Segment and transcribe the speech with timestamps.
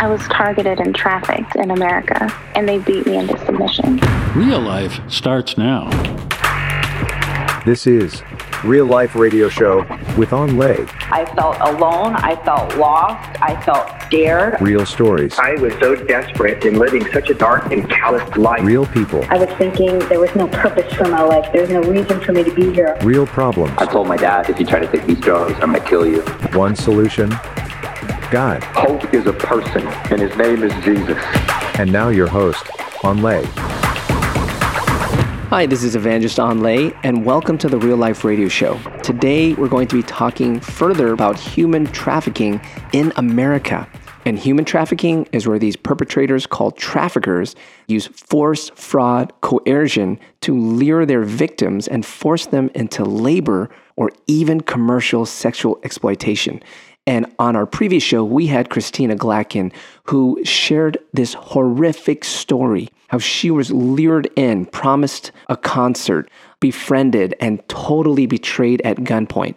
[0.00, 3.98] I was targeted and trafficked in America, and they beat me into submission.
[4.32, 5.90] Real life starts now.
[7.66, 8.22] This is
[8.62, 9.80] Real Life Radio Show
[10.16, 10.86] with Anh Le.
[11.10, 12.14] I felt alone.
[12.14, 13.42] I felt lost.
[13.42, 14.60] I felt scared.
[14.60, 18.62] Real stories, I was so desperate in living such a dark and callous life.
[18.62, 21.52] real people, I was thinking there was no purpose for my life.
[21.52, 22.96] There's no reason for me to be here.
[23.02, 23.74] real problems.
[23.78, 26.22] I told my dad, if you try to take these drugs, I'm gonna kill you.
[26.52, 27.32] One solution
[28.30, 28.62] God.
[28.62, 31.16] Hope is a person, and his name is Jesus.
[31.78, 32.62] And now your host,
[33.02, 33.42] Anh Le.
[35.46, 38.78] Hi, this is Evangelist Anh Le, and welcome to the Real Life Radio Show.
[39.02, 42.60] Today, we're going to be talking further about human trafficking
[42.92, 43.88] in America.
[44.26, 51.06] And human trafficking is where these perpetrators called traffickers use force, fraud, coercion to lure
[51.06, 56.62] their victims and force them into labor or even commercial sexual exploitation.
[57.08, 59.72] And on our previous show, we had Kristina Glackin,
[60.02, 67.66] who shared this horrific story how she was lured in, promised a concert, befriended, and
[67.70, 69.54] totally betrayed at gunpoint.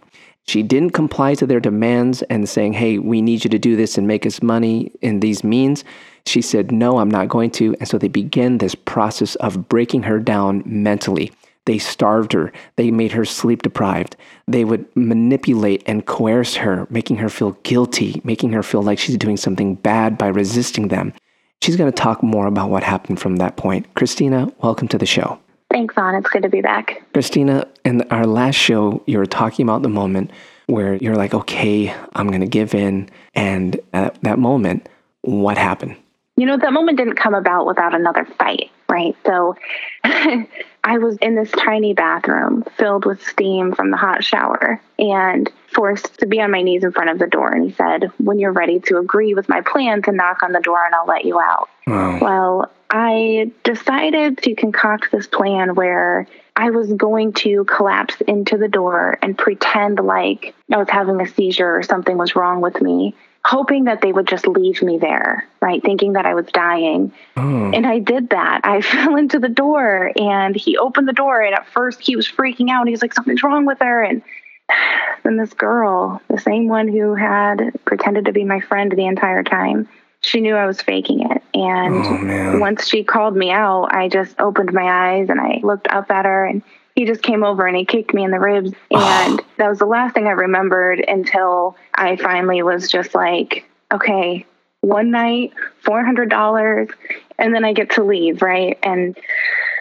[0.48, 3.98] She didn't comply to their demands and saying, hey, we need you to do this
[3.98, 5.84] and make us money in these means.
[6.26, 7.76] She said, no, I'm not going to.
[7.82, 11.34] And so they began this process of breaking her down mentally.
[11.66, 12.52] They starved her.
[12.76, 14.16] They made her sleep deprived.
[14.48, 19.18] They would manipulate and coerce her, making her feel guilty, making her feel like she's
[19.18, 21.14] doing something bad by resisting them.
[21.62, 23.94] She's going to talk more about what happened from that point.
[23.94, 25.40] Kristina, welcome to the show.
[25.72, 26.16] Thanks, Anh.
[26.16, 27.03] It's good to be back.
[27.14, 30.31] Kristina, in our last show, you were talking about the moment
[30.66, 33.09] where you're like, okay, I'm going to give in.
[33.36, 34.90] And at that moment,
[35.22, 35.96] what happened?
[36.38, 39.16] You know, that moment didn't come about without another fight, right?
[39.25, 39.56] So
[40.03, 46.20] I was in this tiny bathroom filled with steam from the hot shower and forced
[46.20, 47.52] to be on my knees in front of the door.
[47.52, 50.59] And he said, When you're ready to agree with my plan, to knock on the
[50.59, 51.69] door and I'll let you out.
[51.88, 52.19] Wow.
[52.22, 58.68] Well, I decided to concoct this plan where I was going to collapse into the
[58.68, 63.16] door and pretend like I was having a seizure or something was wrong with me,
[63.44, 65.81] hoping that they would just leave me there, right?
[65.84, 67.12] Thinking that I was dying.
[67.38, 68.62] Oh, And I did that.
[68.63, 71.41] I fell into the door and he opened the door.
[71.41, 72.88] And at first he was freaking out.
[72.88, 74.03] He's like, something's wrong with her.
[74.03, 74.22] And
[75.24, 79.44] then this girl, the same one who had pretended to be my friend the entire
[79.44, 79.90] time,
[80.22, 81.41] she knew I was faking it.
[81.56, 84.84] And Oh, once she called me out, I just opened my
[85.16, 86.62] eyes and I looked up at her and
[87.01, 88.73] he just came over and he kicked me in the ribs.
[88.91, 94.45] And that was the last thing I remembered until I finally was just like, okay,
[94.81, 95.51] one night,
[95.84, 96.91] $400,
[97.39, 98.78] and then I get to leave, right?
[98.84, 99.17] And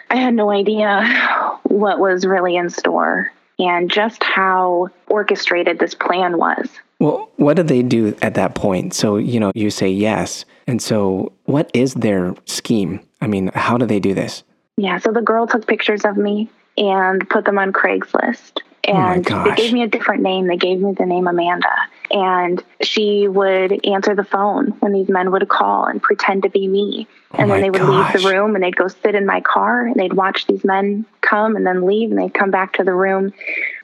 [0.09, 6.39] I had no idea what was really in store and just how orchestrated this plan
[6.39, 6.69] was.
[6.99, 8.95] well, what do they do at that point?
[8.95, 10.45] So, you know, you say yes.
[10.65, 12.99] And so, what is their scheme?
[13.21, 14.43] I mean, how do they do this?
[14.77, 16.49] Yeah, so the girl took pictures of me
[16.81, 18.59] and put them on Craigslist.
[18.87, 20.47] Oh And they gave me a different name.
[20.47, 21.67] They gave me the name Amanda.
[22.09, 26.67] And she would answer the phone when these men would call and pretend to be
[26.67, 27.07] me.
[27.33, 28.13] Oh and Oh then they would gosh.
[28.15, 31.05] leave the room and they'd go sit in my car and they'd watch these men
[31.21, 33.31] come and then leave and they'd come back to the room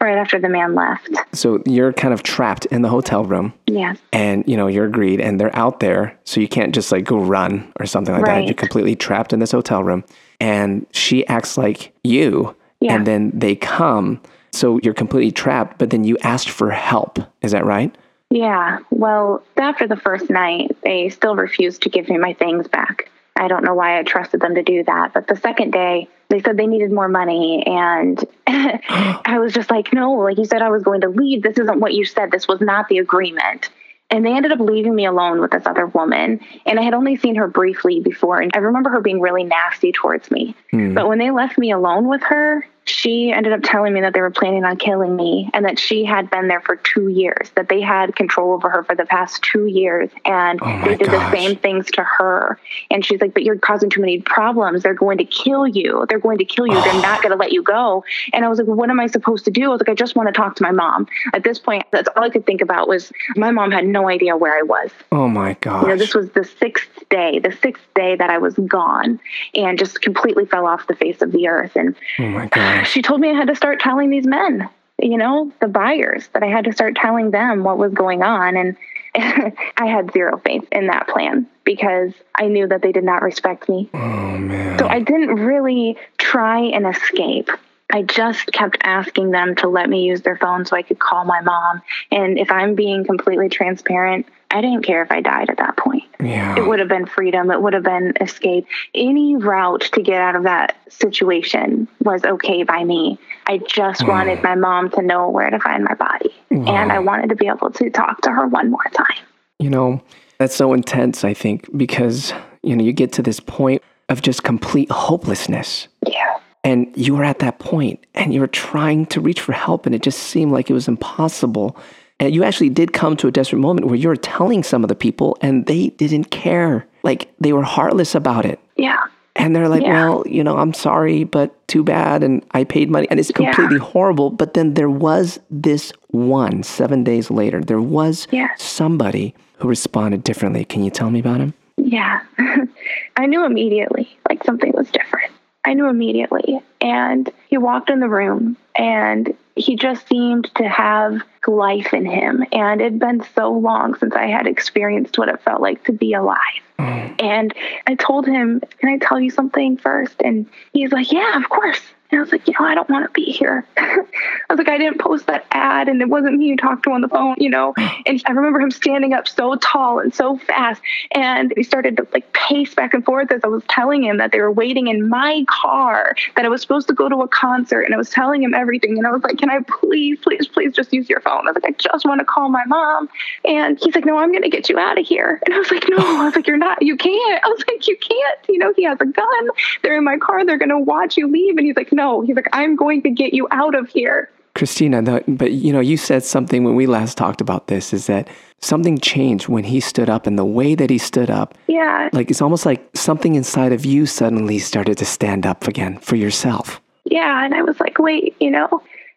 [0.02, 1.16] right after the man left.
[1.32, 3.54] So, you're kind of trapped in the hotel room.
[3.68, 4.00] Yes.
[4.12, 7.20] and you know you're agreed and they're out there so you can't just like go
[7.20, 10.04] run or something like that you're completely trapped in this hotel room
[10.40, 12.96] and she acts like you Yeah.
[12.96, 14.22] and then they come
[14.52, 17.96] so you're completely trapped but then you asked for help is that right
[18.30, 18.80] Yeah.
[18.90, 23.10] Well, after the first night, they still refused to give me my things back.
[23.38, 25.14] I don't know why I trusted them to do that.
[25.14, 27.64] But the second day, they said they needed more money.
[27.66, 31.44] And I was just like, no, like you said, I was going to leave.
[31.44, 32.32] This isn't what you said.
[32.32, 33.70] This was not the agreement.
[34.10, 36.40] And they ended up leaving me alone with this other woman.
[36.66, 38.40] And I had only seen her briefly before.
[38.40, 40.56] And I remember her being really nasty towards me.
[40.72, 40.94] Hmm.
[40.94, 44.22] But when they left me alone with her, she ended up telling me that they
[44.22, 47.70] were planning on killing me and that she had been there for two years, that
[47.70, 50.10] they had control over her for the past two years.
[50.26, 51.32] And Oh they did gosh.
[51.32, 52.60] the same things to her.
[52.92, 54.84] And she's like, But you're causing too many problems.
[54.84, 56.06] They're going to kill you.
[56.10, 56.82] They're going to kill you.
[56.82, 58.04] They're not going to let you go.
[58.34, 59.66] And I was like, What am I supposed to do?
[59.66, 61.08] I was like, I just want to talk to my mom.
[61.34, 64.38] At this point, that's all I could think about was my mom had no idea
[64.38, 64.92] where I was.
[65.12, 65.84] oh my God.
[65.84, 69.20] You know, this was the sixth day, the sixth day that I was gone
[69.54, 71.76] and just completely fell off the face of the earth.
[71.76, 74.70] And oh my gosh she told me I had to start telling these men,
[75.02, 78.58] you know, the buyers, that I had to start telling them what was going on.
[78.58, 78.78] And
[79.16, 83.68] I had zero faith in that plan because I knew that they did not respect
[83.70, 83.90] me.
[83.94, 87.50] oh man So I didn't really try and escape.
[87.92, 91.24] I just kept asking them to let me use their phone so I could call
[91.24, 91.82] my mom.
[92.12, 96.04] And if I'm being completely transparent, I didn't care if I died at that point.
[96.20, 96.58] Yeah.
[96.58, 97.50] It would have been freedom.
[97.52, 98.66] It would have been escape.
[98.94, 103.20] Any route to get out of that situation was okay by me.
[103.46, 106.34] I just wanted my mom to know where to find my body.
[106.50, 109.24] And I wanted to be able to talk to her one more time.
[109.60, 110.02] You know,
[110.40, 112.34] that's so intense, I think, because,
[112.64, 115.88] you know, you get to this point of just complete hopelessness.
[116.06, 116.27] Yeah.
[116.68, 119.96] And you were at that point and you were trying to reach for help and
[119.96, 121.78] it just seemed like it was impossible.
[122.20, 124.90] And you actually did come to a desperate moment where you were telling some of
[124.90, 126.86] the people and they didn't care.
[127.04, 128.60] Like they were heartless about it.
[128.76, 128.98] Yeah.
[129.38, 129.94] And they're like, Yeah.
[130.10, 132.22] well, you know, I'm sorry, but too bad.
[132.22, 133.08] And I paid money.
[133.10, 133.46] And it's Yeah.
[133.54, 134.30] completely horrible.
[134.30, 138.50] But then there was this one seven days later, there was Yeah.
[138.58, 140.66] somebody who responded differently.
[140.66, 141.54] Can you tell me about him?
[141.78, 142.20] Yeah.
[143.16, 145.32] I knew immediately, like something was different.
[145.66, 146.62] I knew immediately.
[146.80, 152.44] And he walked in the room and he just seemed to have life in him.
[152.52, 156.14] And it'd been so long since I had experienced what it felt like to be
[156.14, 156.38] alive.
[156.80, 157.22] Mm.
[157.22, 157.54] And
[157.88, 160.22] I told him, Can I tell you something first?
[160.24, 161.82] And he's like, Yeah, of course.
[162.10, 163.66] And I was like, You know, I don't want to be here.
[163.78, 164.06] I
[164.50, 167.02] was like, I didn't post that ad and it wasn't me you talked to on
[167.02, 167.74] the phone, you know?
[168.06, 170.82] And I remember him standing up so tall and so fast.
[171.12, 174.32] And he started to like pace back and forth as I was telling him that
[174.32, 177.82] they were waiting in my car, that I was supposed to go to a concert.
[177.82, 178.98] And I was telling him everything.
[178.98, 181.48] And I was like, Can I please, please, please just use your phone?
[181.48, 183.10] I was like, I just want to call my mom.
[183.44, 185.42] And he's like, No, I'm going to get you out of here.
[185.46, 187.44] And I was like, No, I was like, You're not, you can't.
[187.44, 188.40] I was like, You can't.
[188.48, 189.50] You know, he has a gun.
[189.84, 190.46] They're in my car.
[190.46, 191.58] They're going to watch you leave.
[191.58, 194.30] And he's like, No, he's like, I'm going to get you out of here.
[194.56, 198.08] Kristina, the, but you know, you said something when we last talked about this is
[198.08, 198.28] that
[198.62, 201.56] something changed when he stood up and the way that he stood up.
[201.68, 202.10] Yeah.
[202.14, 206.16] Like it's almost like something inside of you suddenly started to stand up again for
[206.16, 206.82] yourself.
[207.06, 208.68] yeah and i was like wait you know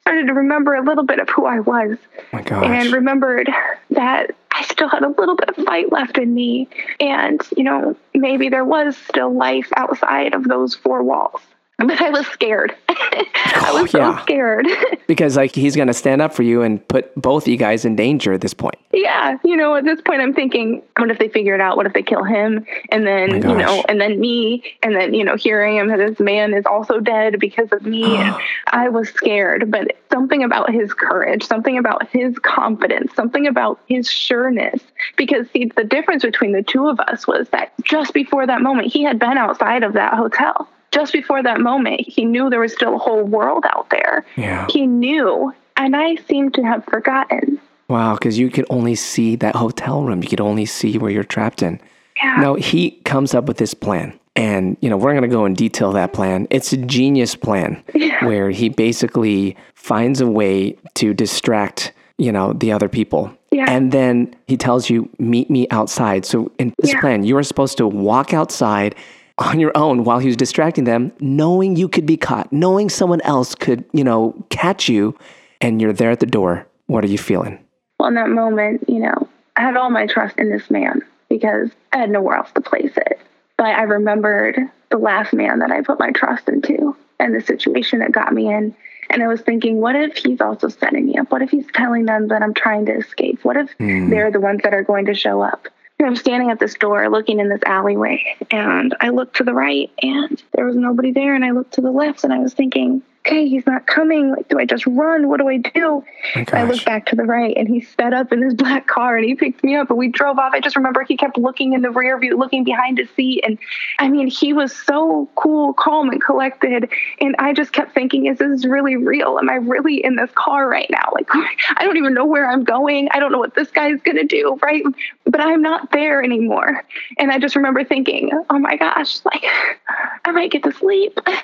[0.03, 2.65] started to remember a little bit of who i was Oh my gosh.
[2.67, 3.49] and remembered
[3.91, 6.69] that i still had a little bit of fight left in me
[7.00, 11.41] and you know maybe there was still life outside of those four walls
[11.87, 12.75] but i was scared.
[12.88, 14.17] I was Oh, yeah.
[14.19, 14.67] so scared.
[15.06, 17.97] Because like he's going to stand up for you and put both you guys in
[17.97, 18.77] danger at this point.
[18.93, 21.77] yeah you know at this point i'm thinking what if they figure it out?
[21.77, 22.65] What if they kill him?
[22.93, 24.62] And then oh my you know and then me.
[24.85, 28.17] And then you know here i am this man is also dead because of me.
[28.17, 28.37] And
[28.69, 29.71] i was scared.
[29.71, 34.81] But something about his courage something about his confidence something about his sureness.
[35.17, 38.93] Because see the difference between the two of us was that just before that moment
[38.93, 42.72] he had been outside of that hotel just before that moment he knew there was
[42.72, 44.66] still a whole world out there Yeah.
[44.70, 47.58] he knew and i seemed to have forgotten
[47.88, 50.22] Wow, because you could only see that hotel room.
[50.22, 51.81] You could only see where you're trapped in.
[52.22, 54.16] yeah Now he comes up with this plan.
[54.37, 56.46] And, you know, we're going to go and detail that plan.
[56.50, 57.82] It's a genius plan
[58.22, 63.32] where he basically finds a way to distract, you know, the other people.
[63.50, 63.64] Yeah.
[63.69, 66.25] And then he tells you, meet me outside.
[66.25, 67.00] So in this Yeah.
[67.00, 68.94] plan, you are supposed to walk outside
[69.40, 73.20] on your own while he was distracting them, knowing you could be caught, knowing someone
[73.22, 75.16] else could, you know, catch you.
[75.62, 76.66] And you're there at the door.
[76.87, 77.58] What are you feeling?
[77.98, 81.70] Well, in that moment, you know, I had all my trust in this man because
[81.92, 83.20] I had nowhere else to place it.
[83.58, 84.58] But I remembered
[84.88, 88.48] the last man that I put my trust into and the situation that got me
[88.48, 88.75] in.
[89.10, 91.31] And I was thinking, what if he's also setting me up?
[91.31, 93.44] What if he's telling them that I'm trying to escape?
[93.44, 94.08] What if hmm.
[94.08, 95.69] they're the ones that are going to show up?
[96.06, 99.90] I'm standing at this door looking in this alleyway, and I looked to the right,
[100.02, 101.35] and there was nobody there.
[101.35, 104.31] And I looked to the left, and I was thinking, okay, he's not coming.
[104.31, 105.29] Like, do I just run?
[105.29, 106.05] What do I do?
[106.35, 109.17] my I look back to the right and he sped up in his black car
[109.17, 110.53] and he picked me up and we drove off.
[110.53, 113.43] I just remember he kept looking in the rear view, looking behind his seat.
[113.45, 113.59] And
[113.99, 116.91] I mean, he was so cool, calm, and collected.
[117.21, 119.39] And I just kept thinking, is this really real?
[119.39, 121.11] Am I really in this car right now?
[121.12, 123.09] Like, I don't even know where I'm going.
[123.12, 124.83] I don't know what this guy's going to do, right?
[125.25, 126.85] But I'm not there anymore.
[127.19, 129.45] And I just remember thinking, oh my gosh, like,
[130.25, 131.19] I might get to sleep.
[131.27, 131.35] you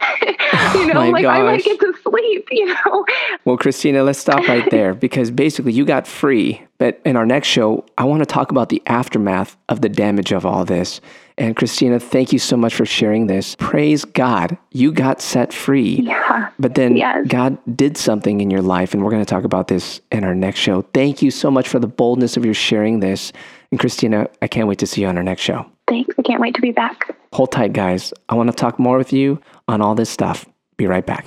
[0.52, 1.65] oh know, my like, I might gosh.
[1.66, 3.04] Get to sleep, you know?
[3.44, 6.62] Well, Kristina, let's stop right there because basically you got free.
[6.78, 10.30] But in our next show, I want to talk about the aftermath of the damage
[10.32, 11.00] of all this.
[11.38, 13.56] And Kristina, thank you so much for sharing this.
[13.56, 16.00] Praise God, you got set free.
[16.02, 16.50] Yeah.
[16.58, 17.26] But then Yes.
[17.26, 20.35] God did something in your life, and we're going to talk about this in our
[20.35, 20.82] next show.
[20.94, 23.32] Thank you so much for the boldness of your sharing this.
[23.70, 25.66] And Kristina, I can't wait to see you on our next show.
[25.88, 26.14] Thanks.
[26.18, 27.16] I can't wait to be back.
[27.32, 28.14] Hold tight, guys.
[28.28, 30.46] I want to talk more with you on all this stuff.
[30.78, 31.25] Be right back.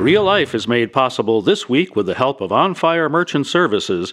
[0.00, 4.12] Real Life is made possible this week with the help of On Fire Merchant Services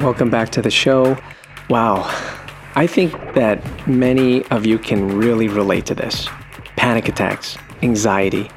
[0.00, 1.18] Welcome back to the show.
[1.68, 2.04] Wow.
[2.76, 6.28] I think that many of you can really relate to this
[6.76, 8.48] panic attacks, anxiety,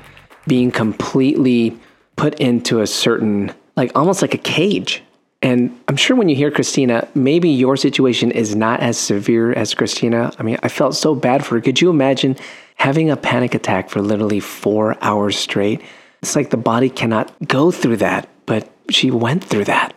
[0.46, 1.76] being completely
[2.16, 5.02] put into a certain, like almost like a cage.
[5.42, 9.74] And I'm sure when you hear Kristina, maybe your situation is not as severe as
[9.74, 10.36] Kristina.
[10.38, 11.62] I mean, I felt so bad for her.
[11.62, 12.38] Could you imagine
[12.76, 15.82] having a panic attack for literally four hours straight?
[16.22, 19.96] It's like the body cannot go through that, but she went through that.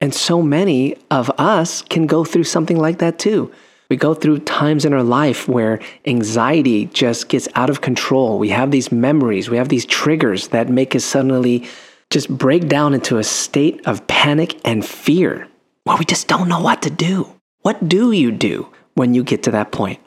[0.00, 3.52] And so many of us can go through something like that too.
[3.90, 8.38] We go through times in our life where anxiety just gets out of control.
[8.38, 11.66] We have these memories, we have these triggers that make us suddenly
[12.08, 15.48] just break down into a state of panic and fear
[15.84, 17.28] where we just don't know what to do.
[17.62, 20.00] What do you do when you get to that point?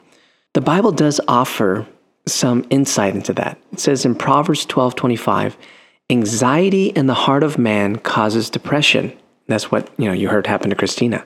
[0.54, 1.86] The Bible does offer
[2.26, 3.58] some insight into that.
[3.72, 5.56] It says in Proverbs 12:25,
[6.10, 9.12] anxiety in the heart of man causes depression.
[9.46, 11.24] That's what, you know, you heard happen to Kristina.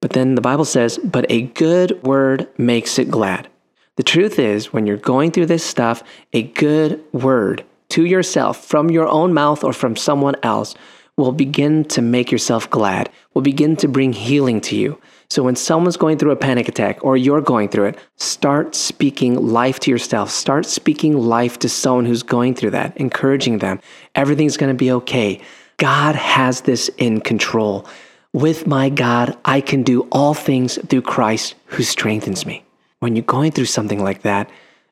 [0.00, 3.48] But then the Bible says, but a good word makes it glad.
[3.96, 8.90] The truth is, when you're going through this stuff, a good word to yourself from
[8.90, 10.74] your own mouth or from someone else
[11.16, 15.00] will begin to make yourself glad, will begin to bring healing to you.
[15.30, 19.34] So when someone's going through a panic attack or you're going through it, start speaking
[19.52, 20.30] life to yourself.
[20.30, 23.80] Start speaking life to someone who's going through that, encouraging them.
[24.14, 25.40] Everything's going to be okay.
[25.76, 27.86] God has this in control.
[28.32, 32.64] With my God, I can do all things through Christ who strengthens me.
[33.00, 34.50] When you're going through something like that,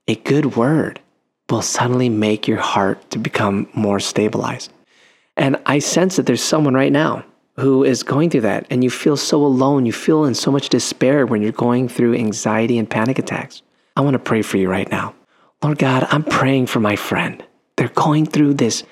[0.08, 1.00] a good word
[1.50, 4.72] will suddenly make your heart to become more stabilized.
[5.36, 7.24] And I sense that there's someone right now
[7.56, 9.86] who is going through that and you feel so alone.
[9.86, 13.62] You feel in so much despair when you're going through anxiety and panic attacks.
[13.96, 15.14] I want to pray for you right now.
[15.62, 17.44] Lord God, I'm praying for my friend.
[17.76, 18.84] They're going through this,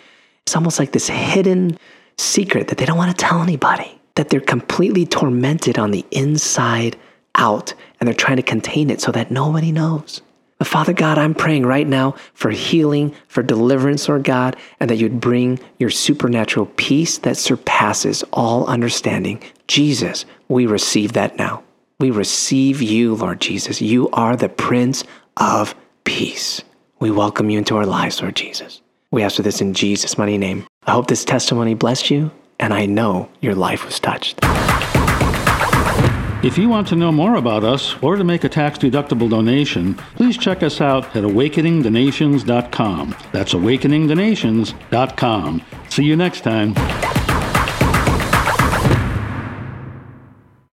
[0.47, 1.79] it's almost like this hidden
[2.19, 6.97] secret that they don't want to tell anybody, that they're completely tormented on the inside
[7.37, 10.23] out and they're trying to contain it so that nobody knows.
[10.59, 14.97] But Father God, I'm praying right now for healing, for deliverance, Lord God, and that
[14.97, 19.43] you'd bring your supernatural peace that surpasses all understanding.
[19.69, 21.63] Jesus, we receive that now.
[21.99, 23.81] We receive you, Lord Jesus.
[23.81, 25.05] You are the Prince
[25.39, 26.63] of Peace.
[26.99, 28.83] We welcome you into our lives, Lord Jesus.
[29.13, 30.65] We ask for this in Jesus' mighty name.
[30.87, 34.39] I hope this testimony blessed you, and I know your life was touched.
[36.43, 39.93] If you want to know more about us or to make a tax deductible donation,
[40.15, 43.15] please check us out at awakeningthenations.com.
[43.33, 45.63] That's awakeningthenations.com.
[45.91, 47.20] See you next time.